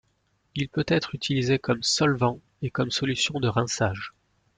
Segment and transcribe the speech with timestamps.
[0.55, 4.15] Il peut être utilisé comme solvant, et comme solution de rinçage.